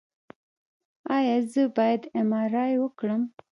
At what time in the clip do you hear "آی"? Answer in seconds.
2.65-2.73